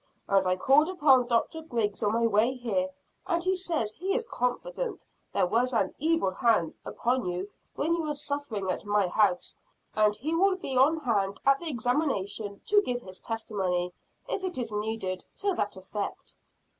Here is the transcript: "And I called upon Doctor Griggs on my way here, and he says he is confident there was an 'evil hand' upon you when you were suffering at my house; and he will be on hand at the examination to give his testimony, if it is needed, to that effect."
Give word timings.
"And 0.27 0.47
I 0.47 0.55
called 0.55 0.89
upon 0.89 1.27
Doctor 1.27 1.61
Griggs 1.61 2.01
on 2.01 2.13
my 2.13 2.25
way 2.25 2.53
here, 2.53 2.89
and 3.27 3.43
he 3.43 3.53
says 3.53 3.93
he 3.93 4.15
is 4.15 4.23
confident 4.31 5.05
there 5.31 5.45
was 5.45 5.73
an 5.73 5.93
'evil 5.99 6.31
hand' 6.31 6.75
upon 6.83 7.25
you 7.27 7.51
when 7.75 7.93
you 7.93 8.01
were 8.01 8.15
suffering 8.15 8.71
at 8.71 8.83
my 8.83 9.07
house; 9.07 9.55
and 9.95 10.15
he 10.15 10.33
will 10.33 10.55
be 10.55 10.75
on 10.75 11.01
hand 11.01 11.39
at 11.45 11.59
the 11.59 11.69
examination 11.69 12.61
to 12.65 12.81
give 12.81 13.01
his 13.03 13.19
testimony, 13.19 13.93
if 14.27 14.43
it 14.43 14.57
is 14.57 14.71
needed, 14.71 15.23
to 15.37 15.53
that 15.53 15.77
effect." 15.77 16.33